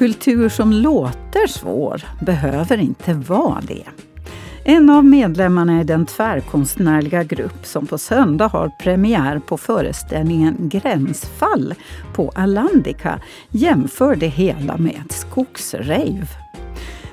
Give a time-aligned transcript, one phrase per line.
[0.00, 3.84] Kultur som låter svår behöver inte vara det.
[4.64, 11.74] En av medlemmarna i den tvärkonstnärliga grupp som på söndag har premiär på föreställningen Gränsfall
[12.14, 16.26] på Alandica jämför det hela med ett skogsrave.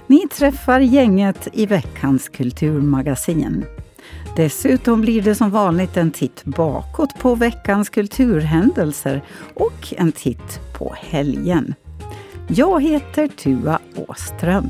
[0.07, 3.65] Ni träffar gänget i veckans kulturmagasin.
[4.35, 9.21] Dessutom blir det som vanligt en titt bakåt på veckans kulturhändelser
[9.53, 11.75] och en titt på helgen.
[12.49, 14.69] Jag heter Tua Åström.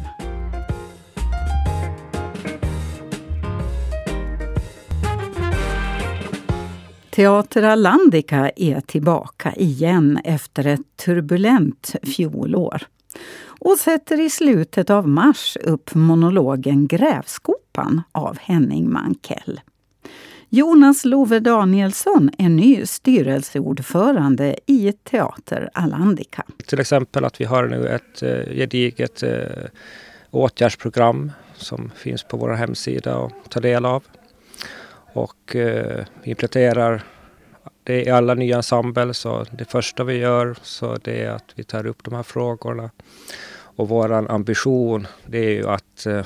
[7.10, 12.82] Teater Alandica är tillbaka igen efter ett turbulent fjolår
[13.46, 19.60] och sätter i slutet av mars upp monologen Grävskopan av Henning Mankell.
[20.50, 26.44] Jonas Love Danielsson är ny styrelseordförande i Teater Alandica.
[26.66, 29.42] Till exempel att vi har nu ett eh, gediget eh,
[30.32, 34.04] åtgärdsprogram som finns på vår hemsida att ta del av.
[35.14, 37.04] Och eh, vi implementerar
[37.84, 39.14] det i alla nya ensemble.
[39.14, 42.90] Så det första vi gör så det är att vi tar upp de här frågorna.
[43.78, 46.26] Och vår ambition det är ju att eh,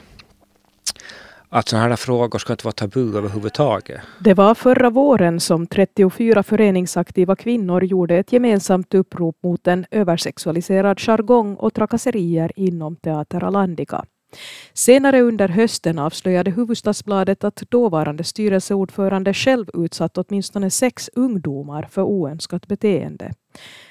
[1.53, 4.01] att sådana här frågor ska inte vara tabu överhuvudtaget.
[4.19, 10.99] Det var förra våren som 34 föreningsaktiva kvinnor gjorde ett gemensamt upprop mot en översexualiserad
[10.99, 14.05] jargong och trakasserier inom Teater Alandica.
[14.73, 22.67] Senare under hösten avslöjade Hufvudstadsbladet att dåvarande styrelseordförande själv utsatt åtminstone sex ungdomar för oönskat
[22.67, 23.33] beteende.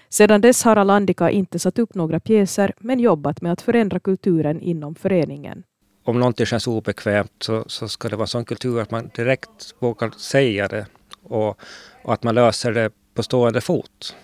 [0.09, 4.61] Sedan dess har Alandica inte satt upp några pjäser men jobbat med att förändra kulturen
[4.61, 5.63] inom föreningen.
[6.05, 10.11] Om någonting känns obekvämt så, så ska det vara sån kultur att man direkt vågar
[10.11, 10.87] säga det
[11.23, 11.59] och,
[12.03, 14.17] och att man löser det på stående fot.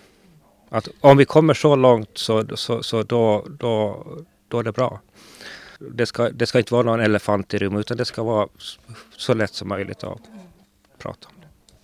[0.69, 4.05] Att om vi kommer så långt så, så, så då, då,
[4.47, 5.01] då är det bra.
[5.79, 8.47] Det ska, det ska inte vara någon elefant i rummet utan det ska vara
[9.17, 10.19] så lätt som möjligt att
[10.97, 11.36] prata om.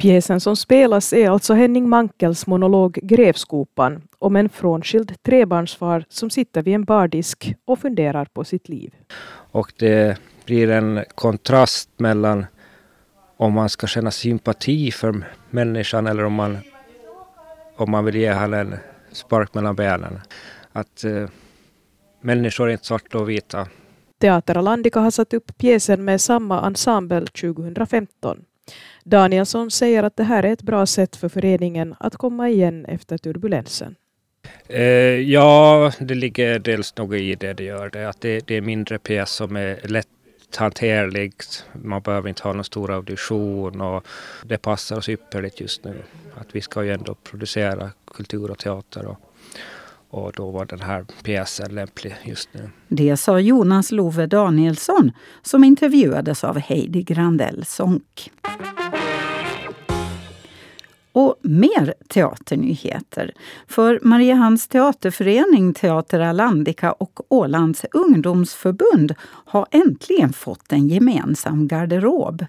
[0.03, 6.61] Pjäsen som spelas är alltså Henning Mankels monolog Grevskopan om en frånskild trebarnsfar som sitter
[6.61, 8.93] vid en bardisk och funderar på sitt liv.
[9.51, 12.45] Och det blir en kontrast mellan
[13.37, 16.57] om man ska känna sympati för människan eller om man,
[17.75, 18.75] om man vill ge henne en
[19.11, 20.19] spark mellan benen.
[20.71, 21.29] Att eh,
[22.21, 23.67] människor är inte svarta och vita.
[24.21, 28.45] Teater Alandica har satt upp pjäsen med samma ensemble 2015.
[29.03, 33.17] Danielsson säger att det här är ett bra sätt för föreningen att komma igen efter
[33.17, 33.95] turbulensen.
[34.67, 34.83] Eh,
[35.31, 37.89] ja, det ligger dels något i det det gör.
[37.89, 40.07] Det, att det, det är mindre pjäs som är lätt
[40.57, 41.33] hanterlig.
[41.73, 44.07] Man behöver inte ha någon stor audition och
[44.43, 46.03] det passar oss ypperligt just nu.
[46.35, 49.05] Att vi ska ju ändå producera kultur och teater.
[49.05, 49.17] Och,
[50.09, 52.69] och då var den här pjäsen lämplig just nu.
[52.87, 58.31] Det sa Jonas Love Danielsson som intervjuades av Heidi Grandell Sonck.
[61.13, 63.31] Och mer teaternyheter.
[63.67, 72.45] För Mariehamns teaterförening, Teater Alandica och Ålands ungdomsförbund har äntligen fått en gemensam garderob.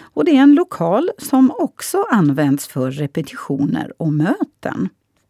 [0.00, 4.88] Och det är en lokal som också används för repetitioner och möten.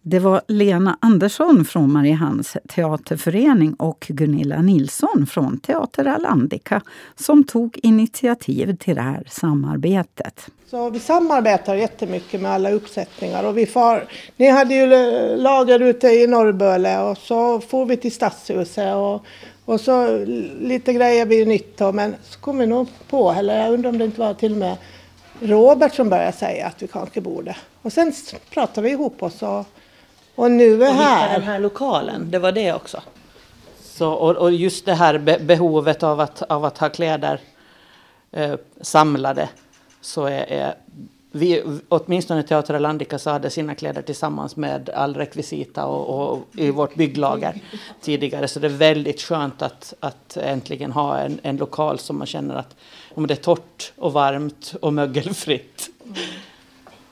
[0.08, 6.82] Det var Lena Andersson från Mariehamns teaterförening och Gunilla Nilsson från Teater Alandica
[7.14, 10.46] som tog initiativ till det här samarbetet.
[10.70, 14.04] Så vi samarbetar jättemycket med alla uppsättningar och vi får,
[14.36, 14.86] ni hade ju
[15.36, 19.24] lager ute i Norrböle och så får vi till Stadshuset och,
[19.64, 20.24] och så
[20.60, 23.98] lite grejer blir nytt då, men så kom vi nog på, eller jag undrar om
[23.98, 24.76] det inte var till och med
[25.40, 27.56] Robert som började säga att vi kanske borde.
[27.82, 28.12] Och sen
[28.50, 29.66] pratade vi ihop oss och
[30.36, 31.32] och nu är och här.
[31.32, 33.00] den här lokalen, det var det också.
[33.80, 37.40] Så, och, och just det här be behovet av att, av att ha kläder
[38.32, 39.48] eh, samlade.
[40.00, 40.74] Så är, är
[41.36, 46.70] vi, åtminstone Teater Alandica så hade sina kläder tillsammans med all rekvisita och, och, i
[46.70, 47.60] vårt bygglager
[48.00, 48.48] tidigare.
[48.48, 52.54] Så det är väldigt skönt att, att äntligen ha en, en lokal som man känner
[52.54, 52.76] att
[53.14, 55.88] om det är torrt och varmt och mögelfritt.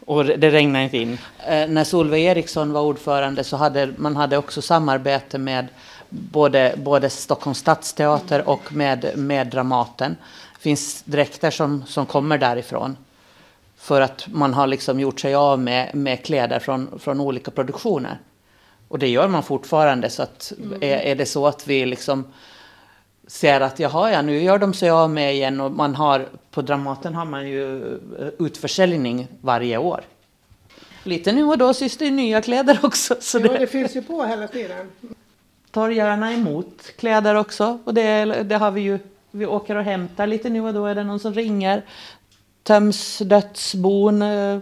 [0.07, 1.19] Och det regnar inte in.
[1.47, 5.67] Eh, när Solveig Eriksson var ordförande så hade man hade också samarbete med
[6.09, 10.17] både, både Stockholms stadsteater och med, med Dramaten.
[10.55, 12.97] Det finns dräkter som, som kommer därifrån.
[13.77, 18.19] För att man har liksom gjort sig av med, med kläder från, från olika produktioner.
[18.89, 20.11] Och det gör man fortfarande.
[20.11, 22.25] Så att är, är det så att vi liksom
[23.27, 26.63] ser att jaha, ja, nu gör de sig av med igen och man har på
[26.63, 30.01] Dramaten har man ju eh, utförsäljning varje år.
[31.03, 33.17] Lite nu och då sys det nya kläder också.
[33.21, 33.53] Så det...
[33.53, 34.91] Ja, det finns ju på hela tiden.
[35.71, 37.79] tar gärna emot kläder också.
[37.85, 38.99] Och det, det har vi ju,
[39.31, 41.83] vi åker och hämtar lite nu och då är det någon som ringer.
[42.63, 44.59] Töms dödsbon, eh,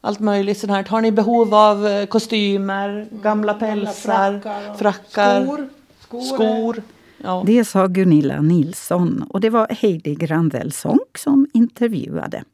[0.00, 0.84] allt möjligt sånt här.
[0.84, 5.68] Har ni behov av eh, kostymer, gamla pälsar, frackar och frackar, skor.
[6.00, 6.22] Skor.
[6.22, 6.82] skor?
[7.22, 7.42] Ja.
[7.46, 12.44] Det sa Gunilla Nilsson och det var Heidi Grandell Sonck som intervjuade.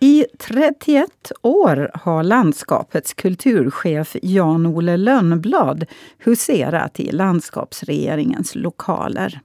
[0.00, 5.84] I 31 år har landskapets kulturchef Jan-Ole Lönnblad
[6.18, 9.40] huserat i landskapsregeringens lokaler.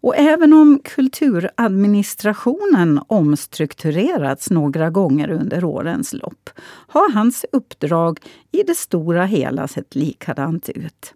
[0.00, 6.50] Och även om kulturadministrationen omstrukturerats några gånger under årens lopp
[6.88, 8.18] har hans uppdrag
[8.52, 11.14] i det stora hela sett likadant ut.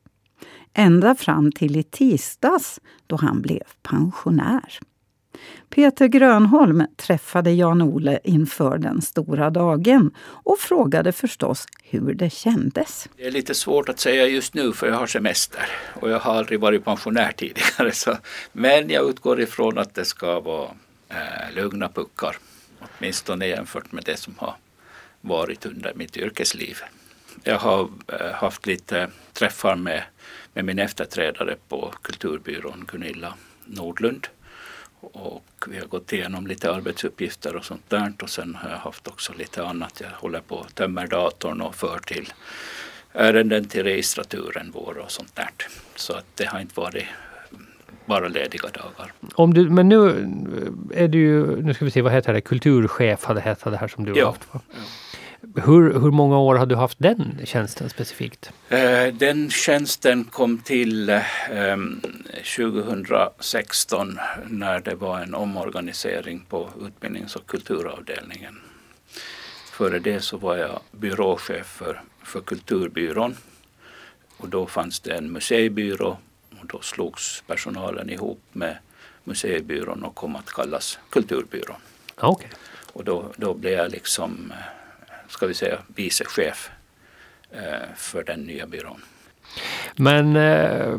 [0.75, 4.79] Ända fram till i tisdags då han blev pensionär.
[5.71, 13.09] Peter Grönholm träffade Jan-Ole inför den stora dagen och frågade förstås hur det kändes.
[13.17, 15.65] Det är lite svårt att säga just nu för jag har semester
[16.01, 17.93] och jag har aldrig varit pensionär tidigare.
[17.93, 18.17] Så,
[18.53, 20.71] men jag utgår ifrån att det ska vara
[21.09, 22.37] eh, lugna puckar.
[22.79, 24.55] Åtminstone jämfört med det som har
[25.21, 26.79] varit under mitt yrkesliv.
[27.43, 30.03] Jag har eh, haft lite träffar med,
[30.55, 33.35] med min efterträdare på Kulturbyrån Gunilla
[33.65, 34.27] Nordlund.
[35.01, 38.13] Och vi har gått igenom lite arbetsuppgifter och sånt där.
[38.23, 40.01] Och sen har jag haft också lite annat.
[40.01, 42.33] Jag håller på att tömmer datorn och för till
[43.13, 45.51] ärenden till registraturen vår och sånt där.
[45.95, 47.05] Så att det har inte varit
[48.07, 49.13] bara lediga dagar.
[49.35, 50.09] Om du, men nu
[50.95, 53.89] är du ju, nu ska vi se, vad heter det, kulturchef hade hetat det här
[53.89, 54.25] som du Ja.
[54.25, 54.55] har haft.
[54.55, 54.61] Va?
[55.65, 58.53] Hur, hur många år har du haft den tjänsten specifikt?
[58.69, 61.21] Eh, Den tjänsten kom till eh,
[62.57, 64.19] 2016
[64.49, 68.61] när det var en omorganisering på utbildnings och kulturavdelningen.
[69.73, 73.37] Före det så var jag byråchef för, för Kulturbyrån.
[74.37, 76.19] Och då fanns det en museibyrå
[76.61, 78.77] och då slogs personalen ihop med
[79.25, 81.77] museibyrån och kom att kallas Kulturbyrån.
[82.17, 82.49] Okej.
[82.93, 84.57] Och då, då blev jag liksom, eh,
[85.33, 86.71] ska vi säga, vice chef
[87.51, 87.61] eh,
[87.97, 89.03] för den nya byrån.
[89.97, 90.97] Men eh,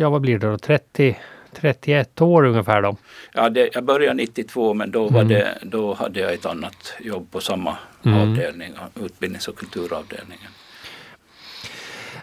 [0.00, 0.58] ja, vad blir det då?
[0.58, 1.18] 30,
[1.52, 2.96] 31 år ungefär då?
[3.32, 5.28] Ja, det, jag började 92 men då, var Mm.
[5.28, 8.18] det, då hade jag ett annat jobb på samma Mm.
[8.20, 8.72] avdelning,
[9.04, 10.50] utbildnings och kulturavdelningen.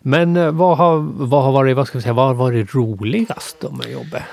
[0.01, 0.97] Men eh, vad har,
[1.27, 4.23] vad har varit, vad ska vi säga, vad har varit roligast då med jobbet?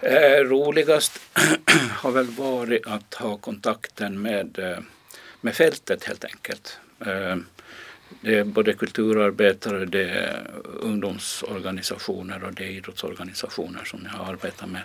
[0.00, 1.20] Eh, roligast
[1.90, 4.58] har väl varit att ha kontakten med,
[5.44, 6.78] med fältet helt enkelt.
[7.06, 7.36] Eh,
[8.20, 14.68] det är både kulturarbetare, det är ungdomsorganisationer och det är idrottsorganisationer som jag har arbetat
[14.68, 14.82] med.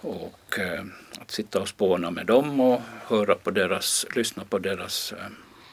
[0.00, 0.84] Och eh,
[1.20, 5.26] att sitta och spåna med dem och höra på deras, lyssna på deras eh,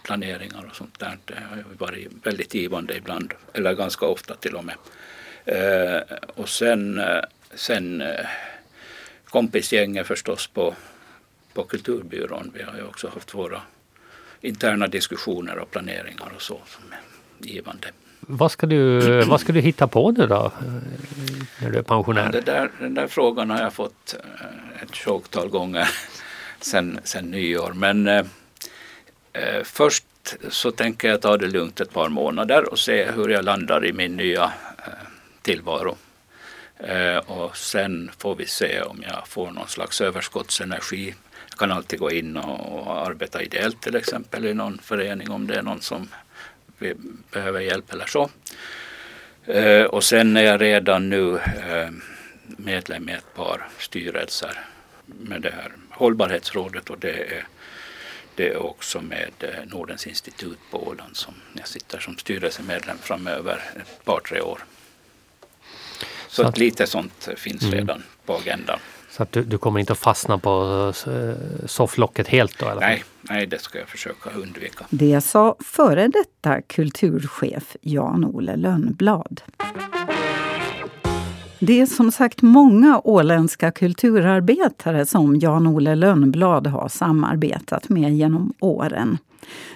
[0.03, 1.17] planeringar och sånt där.
[1.25, 4.75] Det har varit väldigt givande ibland, eller ganska ofta till och med.
[6.35, 7.01] Och sen,
[7.55, 8.03] sen
[9.25, 10.75] kompisgänget förstås på,
[11.53, 12.51] på Kulturbyrån.
[12.53, 13.61] Vi har ju också haft våra
[14.43, 16.99] interna diskussioner och planeringar och så som är
[17.47, 17.87] givande.
[18.19, 20.51] Vad ska du, vad ska du hitta på nu då?
[21.61, 22.31] När du är pensionär?
[22.31, 25.89] Det där, den där frågan har jag fått eh, ett tjogtal gånger
[26.61, 27.73] sen, sen nyår.
[27.73, 28.25] Men eh,
[29.33, 30.05] eh, först
[30.49, 33.93] så tänker jag ta det lugnt ett par månader och se hur jag landar i
[33.93, 34.43] min nya
[34.77, 34.93] eh,
[35.41, 35.97] tillvaro.
[36.77, 41.15] Eh, och sen får vi se om jag får någon slags överskottsenergi.
[41.53, 45.47] Jag kan alltid gå in och, och arbeta ideellt till exempel i någon förening om
[45.47, 46.07] det är någon som
[47.31, 48.29] behöver hjälp eller så.
[49.45, 51.89] Eh, och sen är jag redan nu eh,
[52.45, 54.59] medlem i ett par styrelser
[55.05, 57.47] med det här hållbarhetsrådet och det är,
[58.35, 63.61] det är också med eh, Nordens institut på Åland som jag sitter som styrelsemedlem framöver
[63.81, 64.59] ett par tre år.
[66.27, 67.75] Så, Så att- lite sånt finns Mm.
[67.75, 68.79] redan på agendan.
[69.13, 72.65] Så att du, du kommer inte att fastna på eh, sofflocket helt då?
[72.65, 72.79] fall?
[72.79, 74.85] Nej, nej, det ska jag försöka undvika.
[74.89, 79.41] Det sa före detta kulturchef Jan-Ole Lönnblad.
[81.59, 89.17] Det är som sagt många åländska kulturarbetare som Jan-Ole Lönnblad har samarbetat med genom åren.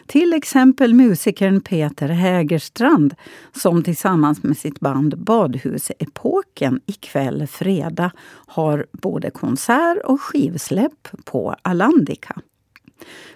[0.05, 3.15] Till exempel musikern Peter Hägerstrand
[3.51, 8.11] som tillsammans med sitt band Badhusepoken ikväll fredag
[8.47, 12.35] har både konsert och skivsläpp på Alandica.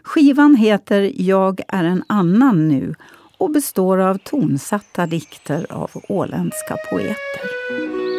[0.03, 2.95] Skivan heter Jag är en annan nu
[3.37, 8.10] och består av tonsatta dikter av åländska poeter.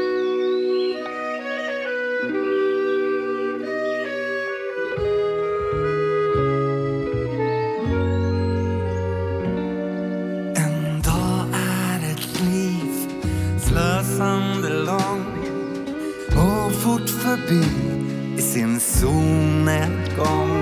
[18.38, 20.52] Sin solnedgång.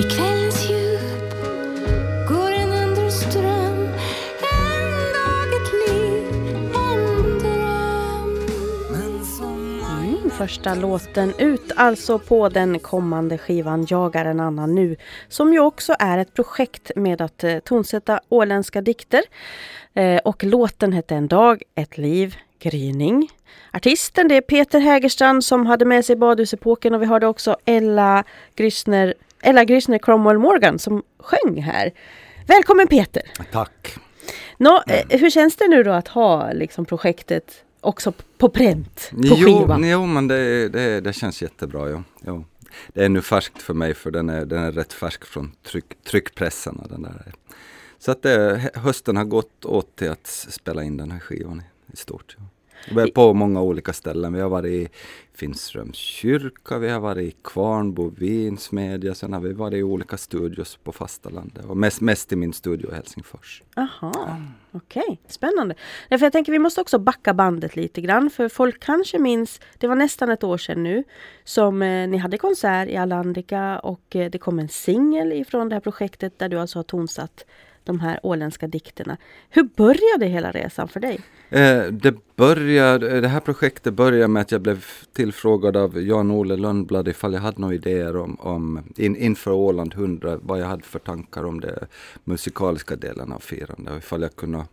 [0.00, 1.32] I kvällens djup
[2.28, 3.88] går en underström
[4.42, 6.24] En dag ett liv,
[6.74, 8.46] en dröm
[10.04, 14.96] Mm, första låten ut alltså på den kommande skivan Jagar en annan nu.
[15.28, 19.22] Som ju också är ett projekt med att eh, tonsätta åländska dikter.
[19.94, 23.30] Eh, och låten hette En dag, ett liv, gryning.
[23.72, 28.24] Artisten det är Peter Hägerstrand som hade med sig Badhusepoken och vi hörde också Ella
[28.54, 29.64] Grissner, Ella
[29.98, 31.92] Cromwell Morgan som sjöng här.
[32.46, 33.22] Välkommen Peter!
[33.52, 33.96] Tack.
[34.58, 39.16] Nå, eh, hur känns det nu då att ha liksom, projektet också på pränt, på
[39.22, 39.78] Jo, skiva?
[39.80, 41.88] jo men det, det, det känns jättebra.
[41.90, 42.02] Jo.
[42.26, 42.44] Jo.
[42.88, 46.04] Det är nu färskt för mig för den är, den är rätt färsk från tryck,
[46.04, 46.86] tryckpressarna.
[46.90, 47.32] Den där.
[47.98, 51.62] Så att det, hösten har gått åt till att spela in den här skivan
[51.96, 52.36] i, stort.
[52.38, 52.44] Ja.
[52.94, 54.32] Vi är på många olika ställen.
[54.32, 54.88] Vi har varit i
[55.34, 60.78] Finströms kyrka, vi har varit i Kvarnbo vinsmedja, sen har vi varit i olika studios
[60.84, 63.62] på fastlandet och mest, mest i min studio i Helsingfors.
[63.76, 64.40] Aha,
[64.72, 65.74] okej, spännande.
[66.08, 69.60] Ja, för jag tänker vi måste också backa bandet lite grann för folk kanske minns,
[69.78, 71.04] det var nästan ett år sedan nu,
[71.44, 75.74] som eh, ni hade konsert i Alandica och eh, det kom en singel ifrån det
[75.74, 77.44] här projektet där du alltså har tonsatt
[77.86, 79.16] de här åländska dikterna.
[79.50, 81.20] Hur började hela resan för dig?
[81.50, 86.56] Eh, det, började, eh, det här projektet började med att jag blev tillfrågad av Jan-Ole
[86.56, 90.82] Lundblad ifall jag hade några idéer om, om in, inför Åland 100, vad jag hade
[90.82, 91.86] för tankar om det
[92.24, 94.64] musikaliska delen av firandet och ifall jag kunde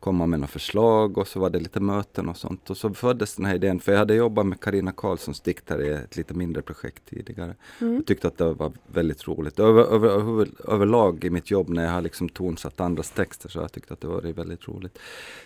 [0.00, 2.70] komma med några förslag och så var det lite möten och sånt.
[2.70, 5.88] Och så föddes den här idén, för jag hade jobbat med Karina Karlssons dikter i
[5.88, 7.54] ett lite mindre projekt tidigare.
[7.80, 7.94] Mm.
[7.94, 9.58] Jag tyckte att det var väldigt roligt.
[9.58, 13.58] Över, över, över, överlag i mitt jobb när jag har liksom tonsatt andras texter så
[13.58, 14.98] har jag tyckt att det var väldigt roligt.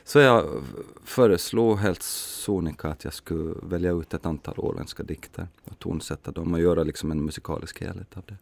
[0.04, 0.62] Så jag
[1.04, 6.54] föreslog helt sonika att jag skulle välja ut ett antal åländska dikter och tonsätta dem
[6.54, 8.36] och göra liksom en musikalisk helhet av det.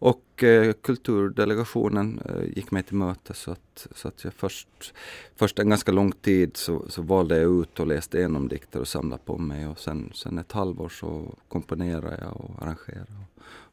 [0.00, 4.94] Och eh, kulturdelegationen eh, gick mig till möte så att, så att jag först,
[5.36, 8.88] först en ganska lång tid så, så valde jag ut och läste igenom dikter och
[8.88, 13.12] samlade på mig och sen, sen ett halvår så komponerade jag och arrangerade.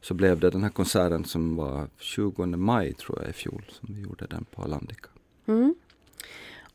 [0.00, 3.94] Så blev det den här konserten som var 20 maj tror jag i fjol som
[3.94, 5.08] vi gjorde den på Alandica.
[5.46, 5.74] Mm.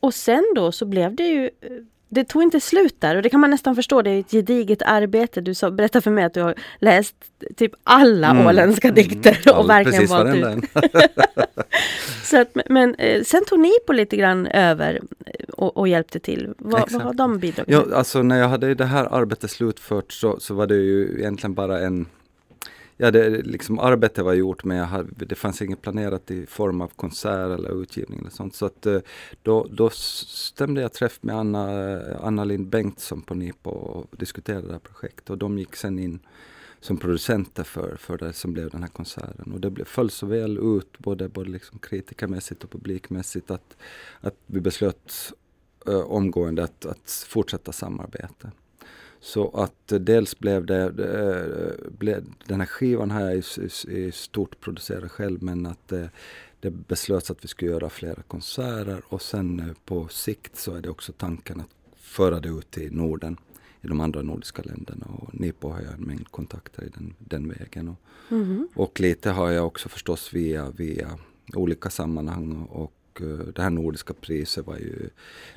[0.00, 1.70] Och sen då så blev det ju eh,
[2.14, 4.02] det tog inte slut där och det kan man nästan förstå.
[4.02, 5.40] Det är ett gediget arbete.
[5.40, 7.14] Du sa, berättade för mig att du har läst
[7.56, 8.46] typ alla Mm.
[8.46, 10.64] åländska dikter och All- verkligen valt ut.
[12.24, 16.18] Så att, men eh, sen tog ni på lite grann över eh, och, och hjälpte
[16.20, 16.54] till.
[16.58, 17.94] Vad, vad har de bidragit Ja, med?
[17.98, 21.80] alltså när jag hade det här arbetet slutfört så, så var det ju egentligen bara
[21.80, 22.06] en
[22.96, 26.80] Ja, det, liksom arbetet var gjort men jag hade, det fanns inget planerat i form
[26.80, 28.54] av konsert eller utgivning eller sånt.
[28.54, 28.98] Så att eh,
[29.42, 34.66] då, då stämde jag träff med Anna, eh, Anna Lind Bengtsson på Nipo och diskuterade
[34.66, 36.18] det här projektet och de gick sen in
[36.80, 39.52] som producenter för, för det som blev den här konserten.
[39.52, 43.76] Och det blev, föll så väl ut både, både liksom kritikermässigt och publikmässigt att,
[44.20, 45.32] att vi beslöt
[45.86, 48.50] äh, omgående att, att fortsätta samarbeta.
[49.24, 53.42] Så att eh, dels blev det, eh, blev, den här skivan här i,
[53.88, 56.10] i, stort producerad själv men att det,
[56.60, 60.80] det beslöts att vi skulle göra flera konserter och sen eh, på sikt så är
[60.80, 63.36] det också tanken att föra det ut i Norden
[63.82, 67.48] i de andra nordiska länderna och Nipo har jag en mängd kontakter i den, den
[67.48, 67.88] vägen.
[67.88, 68.68] Och, Mhm.
[68.74, 71.18] och lite har jag också förstås via, via
[71.54, 75.08] olika sammanhang och eh, det här Nordiska priset var ju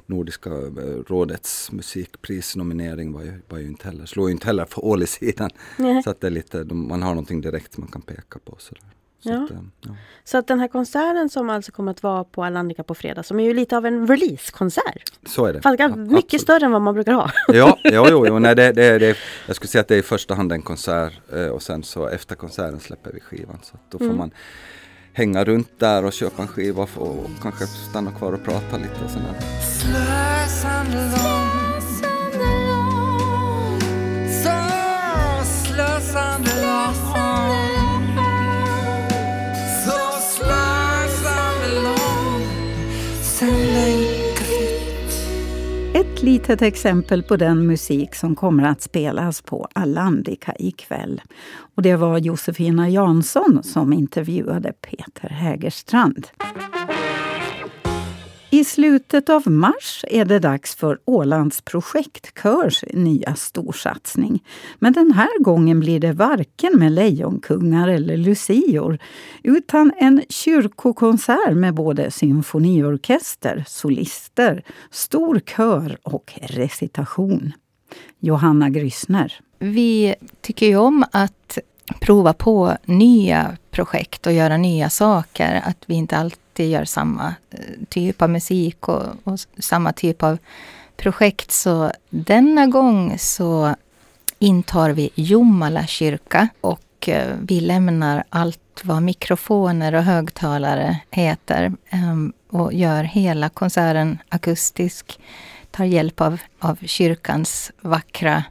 [0.05, 4.89] Nordiska eh, rådets musikprisnominering var ju, var ju inte heller, slår ju inte heller på
[4.89, 5.49] Ålesidan.
[5.77, 6.03] Nej.
[6.03, 8.55] Så att det är lite, man har någonting direkt man kan peka på.
[8.59, 8.83] Sådär.
[9.19, 9.43] Så Ja.
[9.45, 9.95] att, eh, ja.
[10.23, 13.39] Så att den här konserten som alltså kommer att vara på Alandica på fredag, som
[13.39, 15.11] är ju lite av en releasekonsert.
[15.25, 15.61] Så är det.
[15.61, 16.41] Fast Ja, mycket absolut.
[16.41, 17.31] större än vad man brukar ha.
[17.47, 20.01] Ja, jo, jo, jo nej, det, det, det, jag skulle säga att det är i
[20.01, 21.13] första hand en konsert
[21.53, 23.59] och sen så efter konserten släpper vi skivan.
[23.63, 24.17] Så då får Mm.
[24.17, 24.31] man
[25.17, 29.03] hänga runt där och köpa en skiva och, och kanske stanna kvar och prata lite
[29.05, 29.35] och sådär.
[45.97, 51.21] Ett litet exempel på den musik som kommer att spelas på Alandica ikväll.
[51.75, 56.27] Och det var Josefina Jansson som intervjuade Peter Hägerstrand.
[58.49, 64.43] I slutet av mars är det dags för Ålands projektkörs nya storsatsning.
[64.79, 68.97] Men den här gången blir det varken med lejonkungar eller lucior
[69.43, 77.53] utan en kyrkokonsert med både symfoniorkester, solister, stor kör och recitation.
[78.19, 79.33] Johanna Gryssner.
[79.59, 81.57] vi tycker ju om att
[82.01, 85.61] prova på nya projekt och göra nya saker.
[85.65, 90.37] Att vi inte alltid gör samma eh, typ av musik och, och samma typ av
[90.97, 91.51] projekt.
[91.51, 93.75] Så denna gång så
[94.39, 102.33] intar vi Jomala kyrka och eh, vi lämnar allt vad mikrofoner och högtalare heter ehm,
[102.49, 105.19] och gör hela konserten akustisk.
[105.71, 108.43] Tar hjälp av, av kyrkans vackra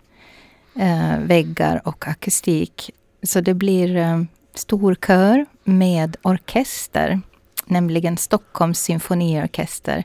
[0.76, 2.90] eh, väggar och akustik.
[3.22, 4.28] Så det blir ehm,
[4.58, 7.20] stor kör med orkester,
[7.66, 10.04] nämligen Stockholms symfoniorkester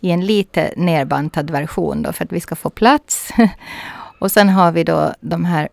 [0.00, 3.30] i en lite nerbantad version då för att vi ska få plats.
[4.18, 5.68] och sen har vi då de här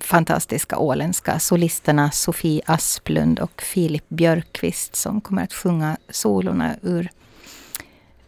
[0.00, 7.10] fantastiska åländska solisterna Sofie Asplund och Filip Björkqvist som kommer att sjunga solorna ur,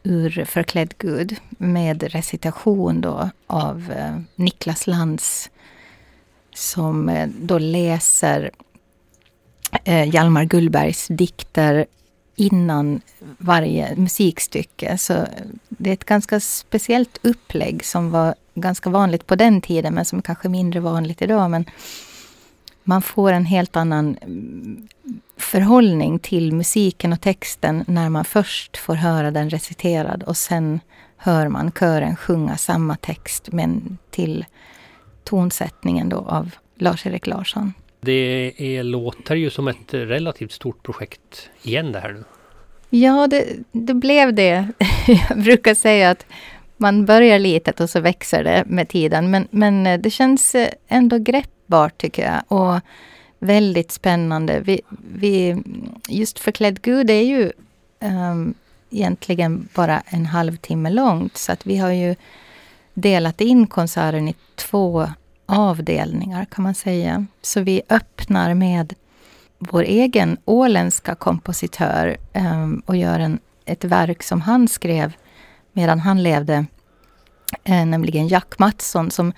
[0.02, 5.50] ur Förklädd Gud med recitation då av eh, Niklas Lantz
[6.54, 8.50] som eh, då läser
[9.84, 11.86] eh, Hjalmar Gullbergs dikter
[12.36, 13.00] innan
[13.38, 14.98] varje musikstycke.
[14.98, 15.26] Så
[15.68, 20.22] det är ett ganska speciellt upplägg som var ganska vanligt på den tiden men som
[20.22, 21.50] kanske är mindre vanligt idag.
[21.50, 21.64] Men
[22.84, 24.88] man får en helt annan mm,
[25.36, 30.80] förhållning till musiken och texten när man först får höra den reciterad och sen
[31.16, 34.44] hör man kören sjunga samma text men till
[35.24, 37.72] tonsättningen då av Lars-Erik Larsson.
[38.00, 42.24] Det är, låter ju som ett relativt stort projekt igen det här nu.
[42.90, 44.68] Ja, det, det blev det.
[45.28, 46.26] Jag brukar säga att
[46.76, 49.30] man börjar litet och så växer det med tiden.
[49.30, 52.58] Men, men eh, det känns eh, ändå greppbart tycker jag.
[52.58, 52.80] Och
[53.38, 54.60] väldigt spännande.
[54.60, 54.80] Vi,
[55.14, 55.62] vi,
[56.08, 57.52] just Förklädd Gud är ju
[58.00, 58.54] um,
[58.90, 61.36] egentligen bara en halvtimme långt.
[61.36, 62.14] Så att vi har ju
[62.94, 65.08] delat in konserten i två
[65.46, 67.26] avdelningar kan man säga.
[67.42, 68.94] Så vi öppnar med
[69.58, 75.12] vår egen åländska kompositör ehm, och gör en, ett verk som han skrev
[75.72, 76.66] medan han levde,
[77.64, 79.32] eh, nämligen Jack Mattsson som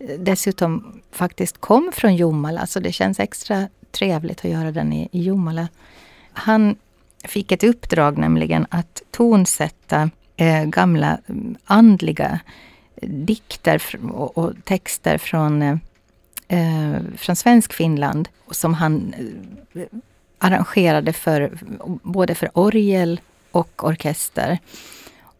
[0.00, 5.08] eh, dessutom faktiskt kom från Jomala, så det känns extra trevligt att göra den i,
[5.12, 5.68] i Jomala.
[6.32, 6.76] Han
[7.24, 12.40] fick ett uppdrag nämligen att tonsätta eh, gamla mm, andliga
[13.00, 13.82] dikter
[14.12, 15.76] och, och texter från, eh,
[16.48, 19.14] eh, från svensk Finland som han
[19.74, 19.82] eh,
[20.38, 21.58] arrangerade för
[22.02, 24.58] både för orgel och orkester.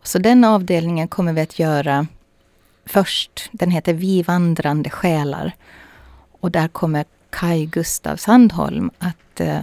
[0.03, 2.07] Så den avdelningen kommer vi att göra
[2.87, 3.49] först.
[3.53, 5.53] Den heter Vi vandrande själar.
[6.41, 9.63] Och där kommer Kai Gustav Sandholm att eh,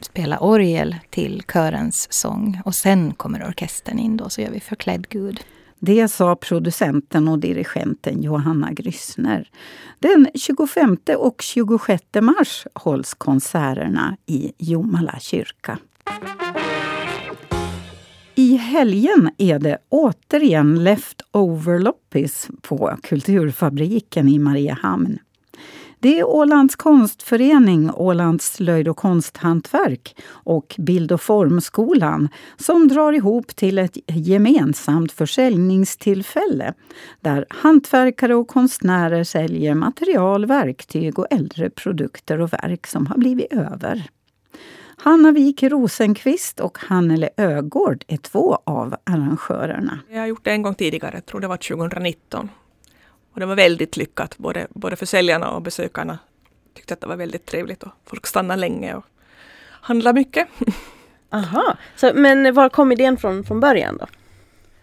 [0.00, 2.60] spela orgel till körens sång.
[2.64, 5.40] Och sen kommer orkestern in då, så gör vi Förklädd Gud.
[5.80, 9.50] Det sa producenten och dirigenten Johanna Gryssner.
[9.98, 15.78] Den 25 och 26 mars hålls konserterna i Jomala kyrka.
[18.34, 25.18] I helgen är det återigen Leftover Loppis på Kulturfabriken i Mariehamn.
[26.04, 33.56] Det är Ålands konstförening, Ålands slöjd och konsthantverk och Bild och formskolan som drar ihop
[33.56, 36.74] till ett gemensamt försäljningstillfälle
[37.20, 43.52] där hantverkare och konstnärer säljer material, verktyg och äldre produkter och verk som har blivit
[43.52, 44.08] över.
[44.96, 49.98] Hanna Wik Rosenqvist och Hannele Ögård är två av arrangörerna.
[50.10, 52.48] Jag har gjort det en gång tidigare, jag tror det var 2019.
[53.34, 56.18] Och det var väldigt lyckat, både, både för säljarna och besökarna
[56.74, 59.04] tyckte att det var väldigt trevligt och folk stannade länge och
[59.70, 60.48] handlade mycket.
[61.30, 64.06] Aha, så, men var kom idén från från början då?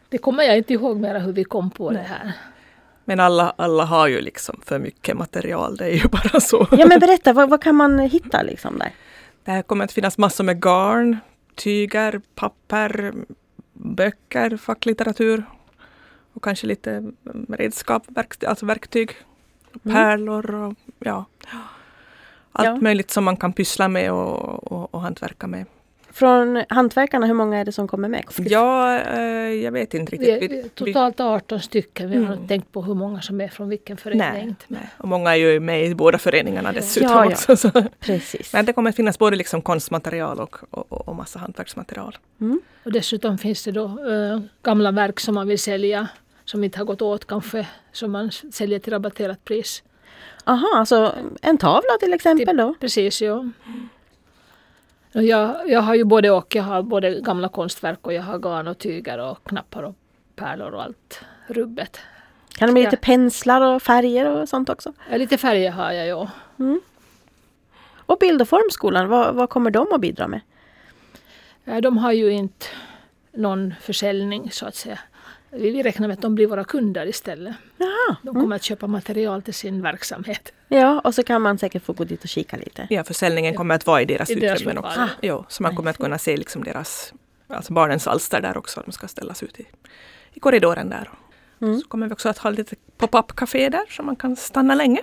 [0.10, 2.32] Det kommer jag inte ihåg mera hur vi kom på det här.
[3.06, 6.68] Men alla, alla har ju liksom för mycket material, det är ju bara så.
[6.72, 8.92] Ja men berätta, vad, vad kan man hitta liksom där?
[9.44, 11.18] Det kommer att finnas massor med garn,
[11.56, 13.14] tyger, papper,
[13.74, 15.46] böcker, facklitteratur
[16.34, 17.12] och kanske lite
[17.50, 19.12] redskap, verk, alltså verktyg,
[19.84, 19.96] mm.
[19.96, 21.26] pärlor och ja,
[22.52, 22.76] allt ja.
[22.76, 25.66] möjligt som man kan pyssla med och, och, och hantverka med.
[26.14, 28.26] Från hantverkarna, hur många är det som kommer med?
[28.38, 29.22] Ja, eh,
[29.54, 30.42] jag vet inte riktigt.
[30.42, 32.10] Vi, vi, totalt 18 stycken.
[32.10, 32.48] Vi har mm.
[32.48, 34.20] tänkt på hur många som är från vilken förening.
[34.20, 34.90] Nej, nej.
[34.98, 37.12] Och många är ju med i båda föreningarna dessutom.
[37.12, 37.32] Ja, ja.
[37.32, 37.72] Också, så.
[38.00, 38.54] Precis.
[38.54, 42.18] Men det kommer att finnas både liksom konstmaterial och, och, och massa hantverksmaterial.
[42.42, 42.62] Mm.
[42.84, 46.08] Och dessutom finns det då äh, gamla verk som man vill sälja
[46.46, 49.84] som inte har gått åt kanske, som man säljer till rabatterat pris.
[50.46, 52.76] Aha, alltså en tavla till exempel då?
[52.80, 53.50] Precis, ja.
[55.12, 56.56] Jag, jag har ju både och.
[56.56, 59.96] Jag har både gamla konstverk och jag har garn och tyger och knappar och
[60.36, 62.00] pärlor och allt rubbet.
[62.58, 62.90] Kan det bli Ja.
[62.90, 64.94] lite penslar och färger och sånt också?
[65.12, 66.28] Ja, lite färger har jag ju.
[67.96, 70.42] Och bild och formskolan, vad, vad kommer de att bidra med?
[71.64, 72.66] Ja, de har ju inte
[73.32, 75.00] någon försäljning så att säga.
[75.54, 77.56] Vi räknar med att de blir våra kunder istället.
[77.78, 78.16] Jaha.
[78.22, 80.54] De kommer att köpa material till sin verksamhet.
[80.68, 82.88] Ja, och så kan man säkert få gå dit och kika lite.
[82.90, 84.90] Ja, försäljningen kommer att vara i deras I deras utrymmen också.
[84.90, 85.10] lokaler.
[85.22, 87.14] Jo, så man kommer att kunna se liksom deras,
[87.48, 88.82] alltså barnens alster där också.
[88.86, 89.66] De ska ställas ut i,
[90.34, 91.10] i korridoren där.
[91.60, 95.02] Så kommer vi också att ha lite pop-up café där så man kan stanna länge.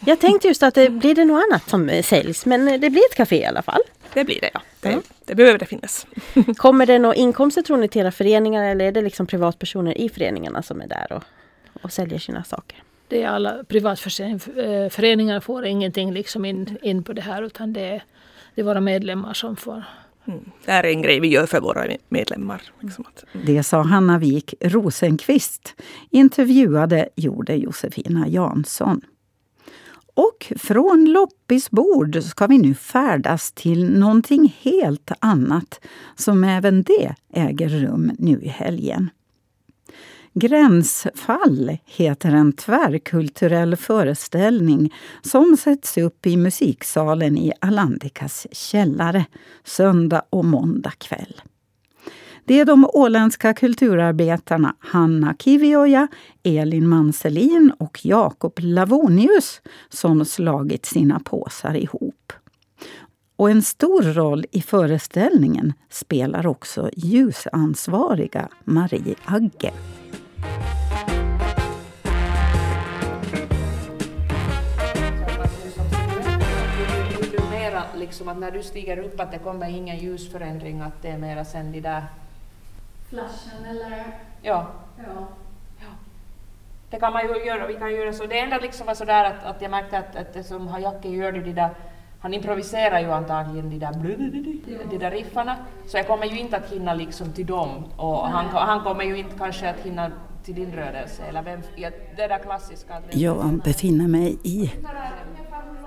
[0.00, 3.02] Jag tänkte just att det blir det något annat som eh, säljs, men det blir
[3.10, 3.80] ett café i alla fall.
[4.14, 4.60] Det blir det ja.
[4.80, 6.06] Det, det behöver det finnas.
[6.56, 10.08] Kommer det några inkomster tror ni till era föreningar eller är det liksom privatpersoner i
[10.08, 11.22] föreningarna som är där och,
[11.82, 12.82] och säljer sina saker?
[13.08, 18.02] Det är alla privatföreningar får ingenting liksom in, in på det här utan det är,
[18.54, 19.84] det är våra medlemmar som får.
[20.26, 20.50] Mm.
[20.64, 22.62] Det här är en grej vi gör för våra medlemmar.
[22.80, 25.74] Liksom att, Det sa Hanna Wik Rosenqvist.
[26.10, 29.00] Intervjuade gjorde Josefina Jansson.
[30.14, 35.80] Och från loppisbord ska vi nu färdas till någonting helt annat
[36.16, 39.10] som även det äger rum nu i helgen.
[40.34, 49.24] Gränsfall heter en tvärkulturell föreställning som sätts upp i musiksalen i Alandikas källare
[49.64, 51.40] söndag och måndag kväll.
[52.50, 56.08] Det är de åländska kulturarbetarna Hanna Kivioja,
[56.42, 62.32] Elin Manselin och Jakob Lavonius som slagit sina påsar ihop.
[63.36, 69.72] Och en stor roll i föreställningen spelar också ljusansvariga Marie Agge.
[77.98, 81.44] Liksom att när du stiger upp att det kommer ingen ljusförändring, att det är mera
[81.44, 82.04] sen de där...
[83.10, 84.04] Flashen eller?
[84.42, 84.66] Ja.
[84.96, 85.26] Ja.
[86.90, 88.26] Det kan man ju göra, vi kan göra så.
[88.26, 91.32] Det enda liksom var sådär att, att jag märkte att, att det som Hayaki gör
[91.32, 91.70] det de där,
[92.20, 93.92] han improviserar ju antagligen de där,
[94.90, 98.46] de där riffarna, så jag kommer ju inte att hinna liksom till dem och han,
[98.46, 100.10] han kommer ju inte kanske att hinna
[100.44, 103.02] till din rörelse eller vem, ja, det där klassiska.
[103.10, 104.72] Jag befinner mig i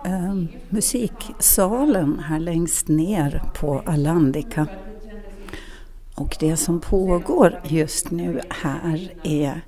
[0.05, 0.33] eh,
[0.69, 4.67] musiksalen här längst ner på Alandika.
[6.15, 9.62] Och det som pågår just nu här är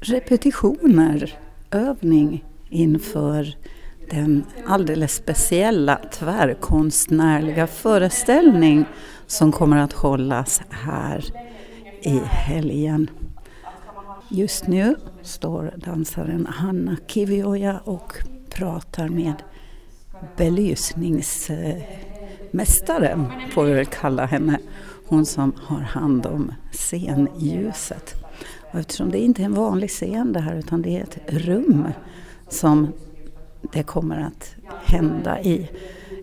[0.00, 1.38] repetitioner,
[1.70, 3.56] övning inför
[4.10, 8.84] den alldeles speciella tvärkonstnärliga föreställning
[9.26, 11.24] som kommer att hållas här
[12.02, 13.10] i helgen.
[14.28, 18.12] Just nu står dansaren Hanna Kivioja och
[18.50, 19.34] pratar med
[20.36, 21.50] belysnings
[22.54, 24.58] mästare, får vi väl kalla henne.
[25.06, 28.14] Hon som har hand om scenljuset.
[28.72, 31.88] Och eftersom det inte är en vanlig scen det här utan det är ett rum
[32.48, 32.92] som
[33.72, 35.70] det kommer att hända i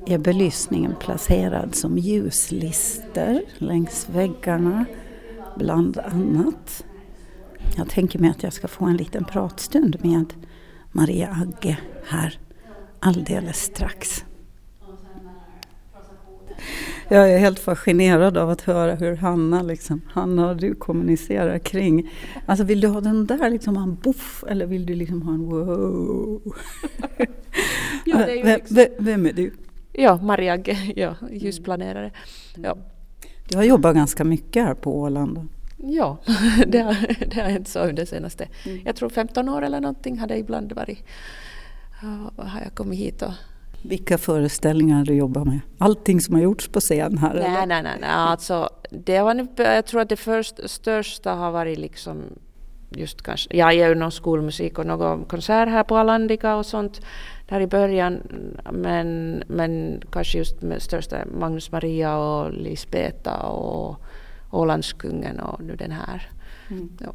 [0.06, 4.86] är belysningen placerad som ljuslister längs väggarna
[5.58, 6.86] bland annat.
[7.78, 10.34] Jag tänker mig att jag ska få en liten pratstund med
[10.92, 12.40] Maria Agge här
[13.00, 14.26] alldeles strax.
[17.14, 22.10] Jag är helt fascinerad av att höra hur Hanna, liksom, Hanna och du kommunicerar kring.
[22.46, 25.46] Alltså vill du ha den där liksom en boff eller vill du liksom ha en
[25.50, 26.42] wow?
[28.06, 29.54] Ja, det är liksom- vem, vem är du?
[29.94, 30.58] Ja, Maria
[30.96, 32.12] ja, ljusplanerare.
[32.56, 32.78] Ja,
[33.50, 35.48] Du har jobbat ganska mycket här på Åland.
[35.78, 36.18] ja
[36.68, 36.96] det, har,
[37.30, 38.48] det har hänt så under senaste,
[38.86, 41.04] jag tror 15 år eller någonting har det ibland varit.
[42.38, 43.32] Har jag kommit hit och
[43.82, 45.60] Vilka föreställningar du jobbar med?
[45.78, 47.34] Allting som har gjorts på scen här?
[47.34, 47.66] Nej, eller?
[47.66, 48.10] nej, nej, nej.
[48.10, 52.24] Alltså, det var jag tror att det först, största har varit liksom
[52.90, 57.02] just kanske, jag gör ju någon skolmusik och någon konsert här på Alandica och sånt
[57.50, 58.22] där i början.
[58.72, 64.02] Men, men kanske just med största Magnus Maria och Lisbeta och
[64.52, 66.30] Ålandskungen och nu den här.
[66.70, 66.90] Mm.
[67.00, 67.14] Ja.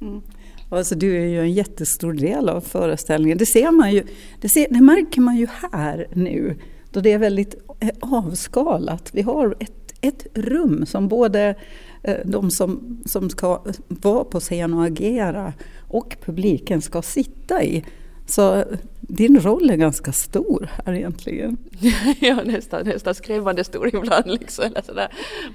[0.00, 0.22] Mm.
[0.68, 3.38] Alltså, du är ju en jättestor del av föreställningen.
[3.38, 4.02] Det, ser man ju,
[4.40, 6.56] det, ser, det märker man ju här nu
[6.90, 9.10] då det är väldigt eh, avskalat.
[9.12, 11.54] Vi har ett, ett rum som både
[12.02, 15.52] eh, de som, som ska eh, vara på scen och agera
[15.88, 17.84] och publiken ska sitta i.
[18.26, 18.64] Så eh,
[19.00, 21.56] din roll är ganska stor här egentligen.
[22.20, 24.26] ja, nästan, nästan skrämmande stor ibland.
[24.26, 25.08] Liksom, eller sådär.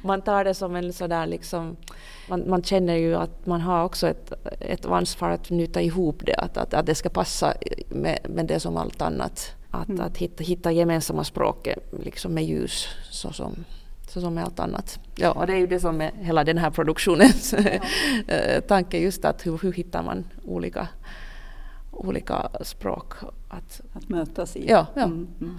[0.04, 1.76] Man tar det som en sådär liksom,
[2.30, 6.36] man, man känner ju att man har också ett, ett ansvar att knyta ihop det,
[6.36, 7.54] att, att, att det ska passa
[7.90, 9.56] med, med det som allt annat.
[9.74, 10.02] Att, Mm.
[10.02, 12.88] att hitta, hitta gemensamma språket liksom med ljus.
[13.12, 13.56] Så som,
[14.08, 15.00] Så som med allt annat.
[15.16, 17.54] Ja, och det är ju det som är hela den här produktionens
[18.28, 20.88] eh, tanke just att hur, hur hittar man olika,
[22.08, 23.14] olika språk
[23.50, 24.70] att, att mötas i.
[24.70, 25.04] Ja, ja.
[25.04, 25.58] Mm, mm.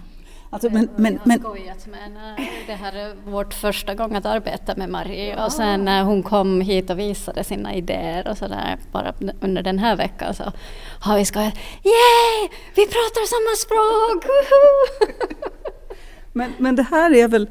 [0.52, 2.48] Alltså, men, men, men, Jag har skojat med henne.
[2.66, 6.60] Det här är vårt första gång att arbeta med Marie och sen när hon kom
[6.60, 10.52] hit och visade sina idéer och sådär bara under den här veckan så
[11.00, 12.48] har vi skojat Yay!
[12.74, 14.24] Vi pratar samma språk!
[14.24, 15.12] Woho!"
[16.32, 17.48] men, men det här är väl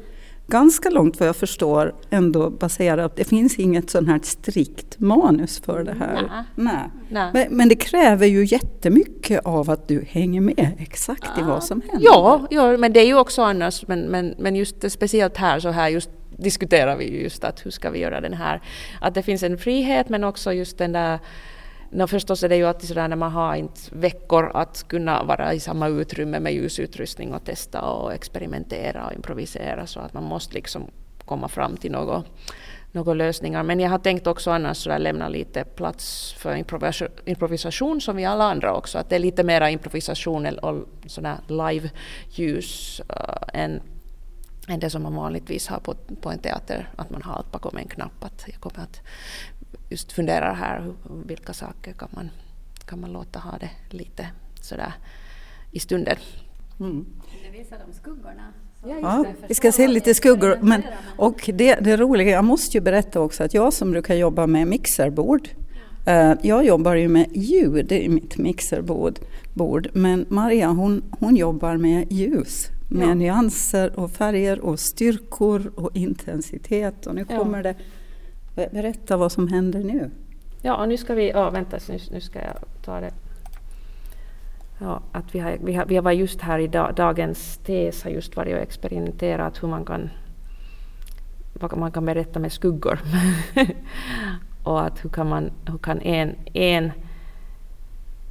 [0.52, 5.84] ganska långt vad jag förstår ändå baserat, det finns inget sånt här strikt manus för
[5.84, 6.14] det här.
[6.14, 6.44] Nej.
[6.54, 6.90] Nej.
[7.08, 7.30] Nej.
[7.32, 11.80] Men, men det kräver ju jättemycket av att du hänger med exakt i vad som
[11.80, 12.06] händer.
[12.06, 15.68] Ja, ja, men det är ju också annars, men, men, men just speciellt här så
[15.68, 18.60] här just diskuterar vi ju just att hur ska vi göra den här,
[19.00, 21.18] att det finns en frihet men också just den där
[21.94, 25.54] No, förstås är det ju alltid sådär när man har inte veckor att kunna vara
[25.54, 30.54] i samma utrymme med ljusutrustning och testa och experimentera och improvisera så att man måste
[30.54, 30.90] liksom
[31.24, 32.26] komma fram till något,
[32.92, 33.62] några lösningar.
[33.62, 38.24] Men jag har tänkt också annars sådär lämna lite plats för improvisation, improvisation som vi
[38.24, 38.98] alla andra också.
[38.98, 43.80] Att det är lite mera improvisation och sådär live-ljus uh, eh, än,
[44.68, 46.90] än det som man vanligtvis har på, på en teater.
[46.96, 48.24] Att man har allt bakom en knapp.
[48.24, 49.00] Att jag kommer att
[49.90, 50.94] just fundera här hur,
[51.26, 52.30] vilka saker kan man,
[52.86, 54.26] kan man låta ha det lite
[54.60, 54.92] sådär
[55.70, 56.16] i stunden.
[56.80, 57.06] Mm.
[57.44, 58.52] Det visar de skuggorna.
[59.02, 60.58] Ja, vi ska se lite skuggor.
[60.62, 60.82] Men,
[61.16, 64.66] och det, det roliga, jag måste ju berätta också att jag som brukar jobba med
[64.66, 65.48] mixerbord,
[66.06, 69.18] eh, jag jobbar ju med ljud i mitt mixerbord.
[69.54, 73.14] Bord, men Maria hon, hon jobbar med ljus, med Ja.
[73.14, 77.06] nyanser och färger och styrkor och intensitet.
[77.06, 77.38] Och nu Ja.
[77.38, 77.74] kommer det,
[78.54, 80.10] berätta vad som händer nu.
[80.62, 83.10] Ja, nu ska vi, ja vänta, nu, nu ska jag ta det.
[84.78, 88.10] Ja, att vi, har, vi, har, vi var just här i dag, dagens tes har
[88.10, 90.10] just varit och experimenterat hur man kan,
[91.52, 92.98] vad man kan berätta med skuggor.
[94.62, 96.92] och att hur kan, man, hur kan en, en,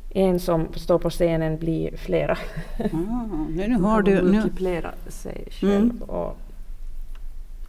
[0.09, 2.37] en som står på scenen bli flera?
[2.79, 5.91] Ah, nu, har du, nu, multiplera sig själv.
[5.91, 6.01] Mm.
[6.01, 6.37] Och,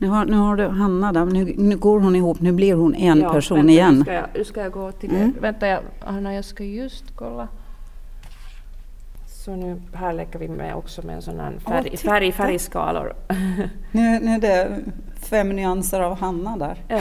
[0.03, 2.95] nu, har, nu har du Hanna där, nu, nu går hon ihop, nu blir hon
[2.95, 3.95] en Ja, person vänta, igen.
[3.95, 5.33] Nu ska jag, nu ska jag gå till Mm.
[5.33, 5.41] det.
[5.41, 7.49] Vänta, jag, Anna, jag ska just kolla.
[9.45, 11.97] Så nu här leker vi med också med en sån här färg, titta.
[12.11, 13.13] färg, färgskalor.
[13.93, 14.79] Nu, nu är det
[15.23, 16.77] fem nyanser av Hanna där.
[16.89, 17.01] Ja.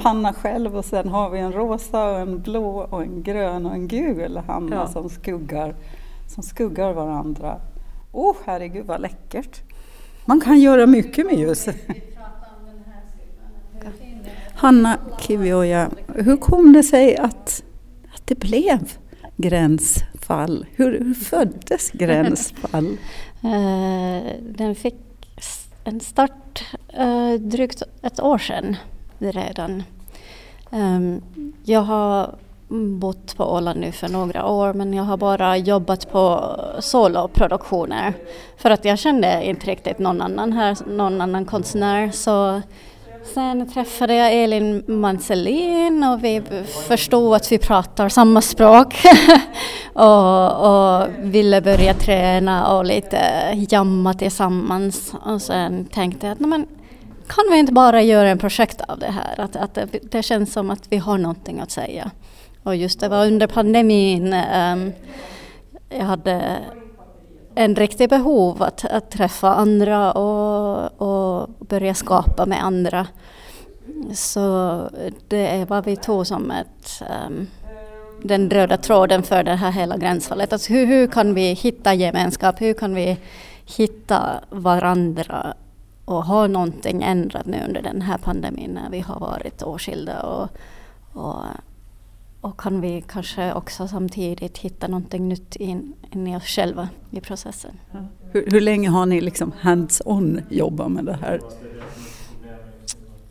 [0.02, 3.72] Hanna själv och sen har vi en rosa och en blå och en grön och
[3.74, 4.86] en gul Hanna Ja.
[4.86, 5.74] som, skuggar,
[6.26, 7.56] som skuggar varandra.
[8.12, 9.60] Åh oh, herregud vad läckert!
[10.26, 11.68] Man kan göra mycket med ljus.
[14.54, 17.62] Hanna Kivioja, hur kom det sig att,
[18.14, 18.92] att det blev
[19.36, 20.66] gränsfall?
[20.74, 22.96] Hur, hur föddes gränsfall?
[23.44, 24.94] Eh, Den fick
[25.84, 28.76] en start eh, drygt ett år sedan
[29.18, 29.82] redan.
[30.72, 31.22] Ehm,
[31.64, 32.34] Jag har
[32.68, 38.14] bott på Åland nu för några år men jag har bara jobbat på soloproduktioner
[38.56, 42.10] för att jag kände inte riktigt någon annan här, någon annan konstnär.
[42.10, 42.62] Så
[43.34, 46.42] sen träffade jag Elin Manselin och vi
[46.88, 48.94] förstod att vi pratar samma språk
[49.92, 53.18] och, och ville börja träna och lite
[53.68, 55.14] jamma tillsammans.
[55.24, 56.66] Och sen tänkte jag att men,
[57.28, 59.40] kan vi inte bara göra en projekt av det här?
[59.44, 62.10] Att, att det, det känns som att vi har någonting att säga.
[62.66, 64.92] Och just det var under pandemin Um,
[65.88, 66.58] jag hade
[67.54, 73.06] en riktigt behov att, att träffa andra och, och börja skapa med andra.
[74.12, 74.80] Så
[75.28, 77.46] det var vi tog som ett, um,
[78.22, 80.52] den röda tråden för det här hela gränsfallet.
[80.52, 82.60] Alltså hur, hur kan vi hitta gemenskap?
[82.60, 83.18] Hur kan vi
[83.76, 85.54] hitta varandra
[86.04, 90.48] och ha någonting ändrat nu under den här pandemin när vi har varit åtskilda och,
[91.12, 91.42] och,
[92.40, 97.20] och kan vi kanske också samtidigt hitta någonting nytt in, in i oss själva i
[97.20, 97.80] processen.
[98.32, 101.40] Hur, hur länge har ni liksom hands-on jobbat med det här?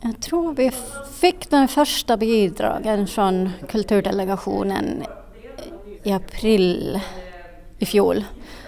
[0.00, 0.70] Jag tror vi
[1.12, 5.02] fick den första bidragen från kulturdelegationen
[6.02, 7.00] i april
[7.78, 8.24] i fjol.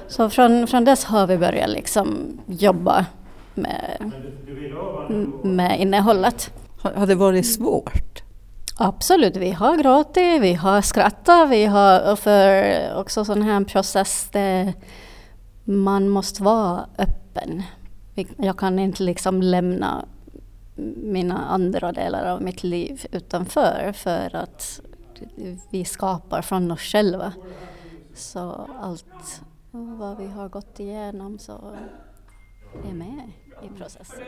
[0.09, 3.07] Så från, från dess har vi börjat liksom jobba
[3.55, 4.13] med,
[5.43, 6.51] med innehållet.
[6.79, 8.23] Har, har det varit svårt?
[8.81, 14.75] Absolut, vi har gråtit, vi har skrattat, vi har för också sån här process där
[15.65, 17.63] man måste vara öppen.
[18.37, 20.05] Jag kan inte liksom lämna
[20.97, 24.81] mina andra delar av mitt liv utanför för att
[25.71, 27.33] vi skapar från oss själva.
[28.15, 31.73] Så allt vad vi har gått igenom så
[32.89, 33.31] är med
[33.63, 34.19] i processen.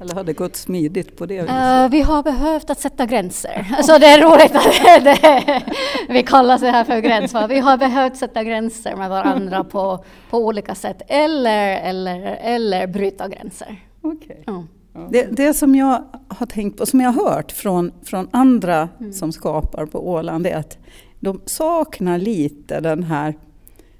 [0.00, 1.84] Eller har det gått smidigt på det viset?
[1.84, 3.66] Uh, vi har behövt att sätta gränser.
[3.82, 5.62] Så det är roligt att det,
[6.08, 7.48] vi kallar det här för gränsfall.
[7.48, 11.02] Vi har behövt sätta gränser med varandra på, på olika sätt.
[11.06, 13.82] Eller, eller, eller bryta gränser.
[14.02, 14.36] Okay.
[14.46, 14.66] Mm.
[15.10, 19.12] Det, det som jag har tänkt på, som jag har hört från, från andra mm.
[19.12, 20.78] som skapar på Åland, är att
[21.20, 23.34] de saknar lite den här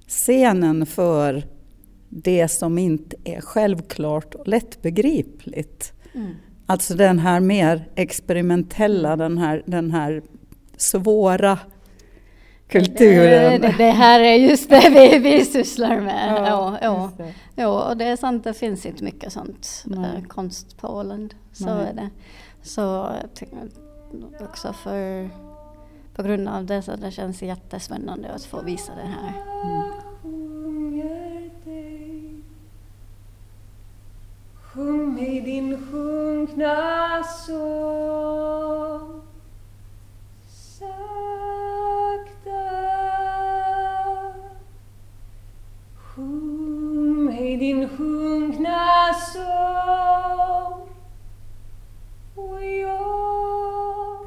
[0.09, 1.43] scenen för
[2.09, 5.93] det som inte är självklart och lättbegripligt.
[6.15, 6.35] Mm.
[6.67, 10.23] Alltså den här mer experimentella, den här, den här
[10.77, 11.59] svåra
[12.69, 13.61] kulturen.
[13.61, 16.35] Det, det, här är just det vi, vi sysslar med.
[16.37, 17.27] Ja, ja, ja.
[17.55, 21.35] ja, och det är sant, det finns inte mycket sånt äh, konst på Åland.
[21.53, 21.87] Så Nej.
[21.91, 22.11] är det.
[22.63, 23.11] Så
[24.41, 25.31] också för,
[26.15, 29.33] på grund av det så det känns jättespännande att få visa det här.
[29.65, 29.91] Mm.
[34.77, 39.23] Sjung mig din sjunkna sång.
[40.49, 40.91] Sakta
[45.95, 50.89] Sjung mig din sjunkna sång.
[52.35, 54.25] Och jag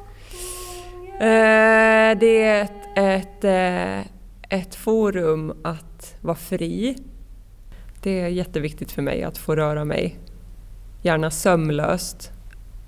[1.14, 4.00] eh, Det är ett, ett, eh,
[4.58, 6.96] ett forum att vara fri.
[8.02, 10.18] Det är jätteviktigt för mig att få röra mig
[11.02, 12.32] gärna sömlöst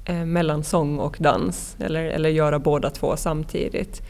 [0.05, 4.03] eh, mellan sång och dans eller, eller göra båda två samtidigt.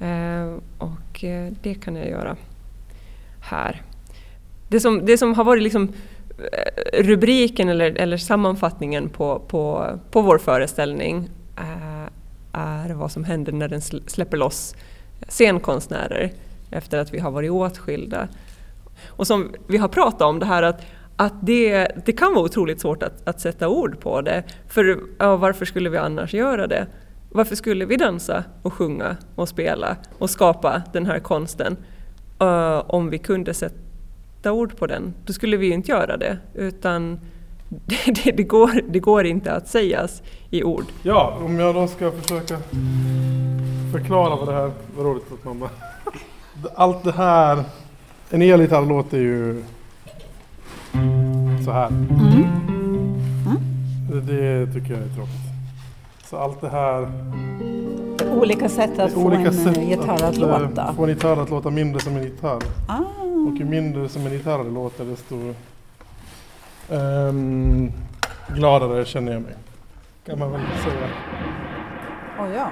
[0.00, 2.36] Eh, och eh, det kan jag göra
[3.40, 3.82] här.
[4.68, 5.92] Det som, det som har varit liksom
[6.38, 12.08] eh, rubriken eller, eller sammanfattningen på, på, på vår föreställning eh,
[12.52, 14.74] är vad som händer när den släpper loss
[15.28, 16.32] scenkonstnärer
[16.70, 18.28] efter att vi har varit åtskilda.
[19.06, 20.82] Och som vi har pratat om det här att
[21.18, 24.44] att det, det kan vara otroligt svårt att, att sätta ord på det.
[24.68, 26.86] För ja, varför skulle vi annars göra det?
[27.30, 31.76] Varför skulle vi dansa och sjunga och spela och skapa den här konsten
[32.42, 35.14] uh, om vi kunde sätta ord på den?
[35.24, 37.20] Då skulle vi ju inte göra det, utan
[37.68, 40.84] det, det, det, går, det går inte att sägas i ord.
[41.02, 42.58] Ja, om jag då ska försöka
[43.92, 44.70] förklara vad det här...
[44.96, 45.70] Vad roligt att mamma...
[46.74, 47.64] Allt det här...
[48.30, 49.62] En elgitarr låter ju
[51.64, 51.88] så här.
[51.88, 52.08] Mm.
[53.46, 53.58] Mm.
[54.10, 55.34] Det, det, tycker jag är tråkigt.
[56.24, 57.08] Så allt det här...
[58.30, 60.94] Olika sätt att få en sätt gitarr att, att eh, låta?
[60.94, 62.62] Få en gitarr att låta mindre som en gitarr.
[62.88, 62.98] Ah.
[63.48, 65.54] Och ju mindre som en gitarr det låter desto
[66.88, 67.92] um,
[68.48, 69.54] gladare känner jag mig.
[70.26, 71.08] Kan man väl säga.
[72.38, 72.70] Oh, ja.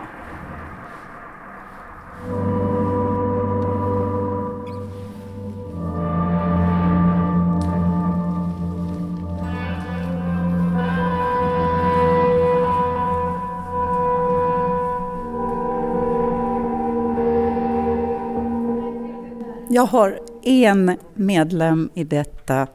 [19.77, 22.67] Jag har en medlem i detta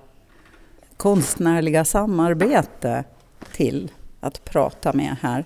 [0.98, 3.04] konstnärliga samarbete
[3.54, 5.46] till att prata med här.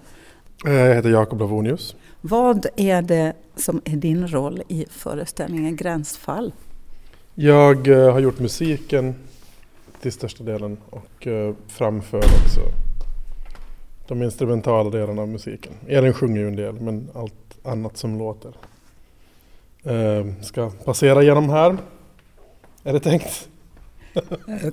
[0.64, 1.96] Jag heter Jakob Lavonius.
[2.22, 6.54] Vad är det som är din roll i föreställningen Gränsfall?
[7.36, 9.16] Jag eh, har gjort musiken
[10.02, 12.62] till största delen och eh, framför också
[14.08, 15.74] de instrumentala delarna av musiken.
[15.88, 18.75] Elin sjunger ju en del men allt annat som låter Eh,
[20.42, 21.78] ska passera genom här.
[22.84, 23.50] Är det tänkt?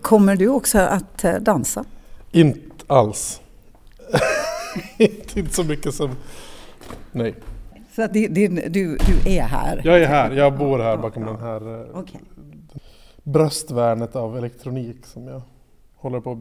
[0.03, 1.85] Kommer du också att eh, dansa?
[2.31, 3.41] Inte alls.
[4.99, 6.11] inte så mycket som...
[7.13, 7.35] Nej.
[7.97, 9.81] Så att din, du, du är här?
[9.85, 10.31] Jag är här.
[10.31, 12.21] Jag bor här bakom den här eh, okay.
[13.23, 15.43] bröstvärnet av elektronik som jag
[15.97, 16.41] håller på att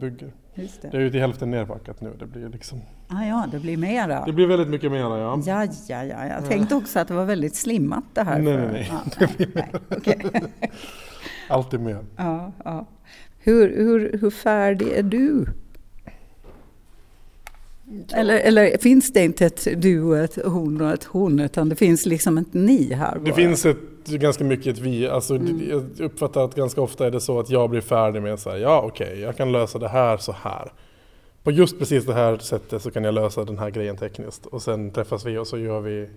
[0.54, 0.68] bygga.
[0.80, 0.88] det.
[0.88, 2.12] det är ju till hälften nerpackat nu.
[2.18, 4.24] Det blir liksom Ah, ja, det blir mera.
[4.24, 5.42] Det blir väldigt mycket mera, ja.
[5.46, 6.26] Ja, ja, ja.
[6.26, 8.38] Jag tänkte också att det var väldigt slimmat det här.
[8.38, 8.90] Nej, nej, nej.
[9.18, 10.40] Det blir nej, okay.
[11.48, 11.98] Alltid mer.
[12.16, 12.86] Ja, ja.
[13.38, 15.46] Hur, hur, hur färdig är du?
[18.14, 21.76] Eller, eller finns det inte ett du och ett hon och ett hon, utan det
[21.76, 23.14] finns liksom ett ni här?
[23.14, 23.24] Bara.
[23.24, 25.08] Det finns ett, ganska mycket ett vi.
[25.08, 25.62] Alltså, mm.
[25.70, 28.58] Jag uppfattar att ganska ofta är det så att jag blir färdig med att säga
[28.58, 30.72] ja okej, okay, jag kan lösa det här så här
[31.42, 34.46] på just precis det här sättet så kan jag lösa den här grejen tekniskt.
[34.46, 36.08] Och sen träffas vi och så gör vi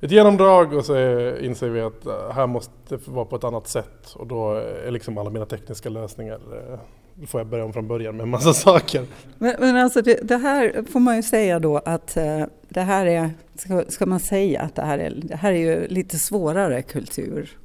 [0.00, 0.96] ett genomdrag och så
[1.40, 4.14] inser vi att äh, här måste det vara på ett annat sätt.
[4.14, 6.40] Och då är liksom alla mina tekniska lösningar,
[6.72, 6.78] äh,
[7.14, 9.06] då får jag börja om från början med en massa saker.
[9.38, 13.06] Men, men alltså det, det, här får man ju säga då att äh, det här
[13.06, 16.82] är, ska, ska man säga att det här är, det här är ju lite svårare
[16.82, 17.58] kultur?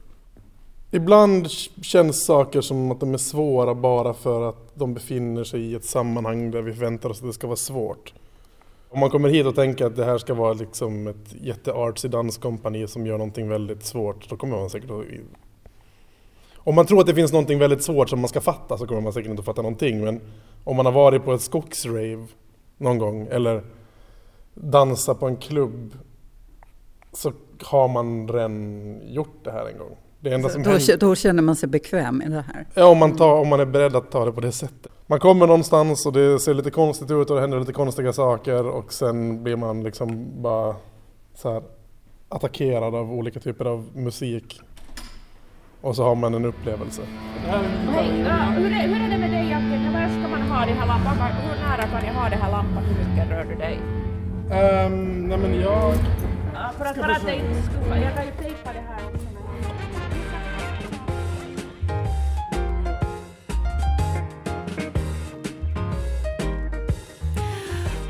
[0.91, 1.49] Ibland
[1.81, 5.85] känns saker som att de är svåra bara för att de befinner sig i ett
[5.85, 8.13] sammanhang där vi förväntar oss att det ska vara svårt.
[8.89, 12.87] Om man kommer hit och tänker att det här ska vara liksom ett jätteartsy danskompani
[12.87, 15.03] som gör någonting väldigt svårt, då kommer man säkert att...
[16.69, 19.01] Om man tror att det finns någonting väldigt svårt som man ska fatta så kommer
[19.01, 20.03] man säkert inte att fatta någonting.
[20.03, 20.21] Men
[20.63, 22.25] om man har varit på ett skogsrave
[22.77, 23.63] någon gång eller
[24.53, 25.93] dansa på en klubb
[27.13, 27.31] så
[27.63, 29.97] har man redan gjort det här en gång.
[30.19, 30.97] Det enda som Då, händer...
[30.97, 32.67] då känner man sig bekväm i det här.
[32.73, 34.91] Ja, om man, tar, om man är beredd att ta det på det sättet.
[35.07, 38.67] Man kommer någonstans och det ser lite konstigt ut och det händer lite konstiga saker
[38.67, 40.75] och sen blir man liksom bara
[41.35, 41.63] så här
[42.29, 44.61] attackerad av olika typer av musik.
[45.81, 47.01] Och så har man en upplevelse.
[47.93, 49.91] Hej, ja, hur, är, hur är det med dig Jacke?
[49.93, 51.17] Var ska man ha de här lampan?
[51.17, 52.83] Hur nära kan jag ha den här lampan?
[52.83, 53.79] Hur mycket rör du dig?
[54.85, 55.93] Um, nej men jag...
[56.53, 57.97] Ja, för att bara att det inte ska...
[57.97, 59.28] Jag kan ju tejpa det här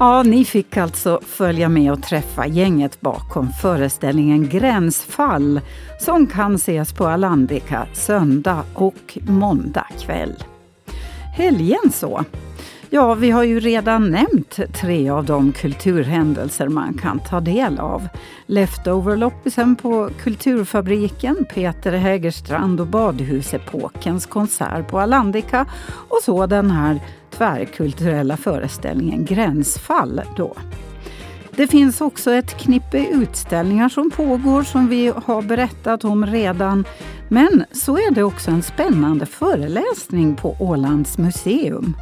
[0.02, 5.62] Ja, ni fick alltså följa med och träffa gänget bakom föreställningen Gränsfall
[6.00, 10.44] som kan ses på Alandica söndag och måndag kväll.
[11.36, 12.26] Helgen så.
[12.90, 18.08] Ja, vi har ju redan nämnt tre av de kulturhändelser man kan ta del av.
[18.46, 25.66] Leftover-loppisen på Kulturfabriken, Peter Hägerstrand och Badhusepokens konsert på Alandica
[26.10, 27.00] och så den här
[27.40, 30.56] tvärkulturella föreställningen Gränsfall då.
[31.56, 36.86] Det finns också ett knippe utställningar som pågår som vi har berättat om redan.
[37.30, 41.96] Men så är det också en spännande föreläsning på Ålands museum.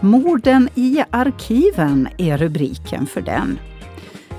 [0.00, 3.58] Morden i arkiven är rubriken för den.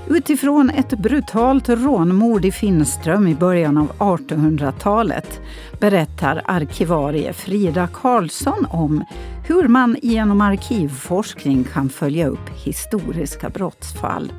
[0.08, 5.40] Utifrån ett brutalt rånmord i Finström i början av 1800-talet
[5.80, 9.04] berättar arkivarie Frida Karlsson om
[9.46, 14.32] hur man genom arkivforskning kan följa upp historiska brottsfall.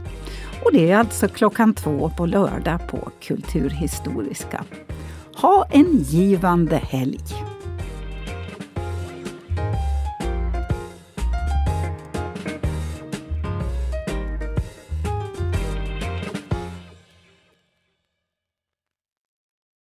[0.64, 4.64] Och det är alltså klockan två på lördag på Kulturhistoriska.
[5.36, 7.57] Ha en givande helg!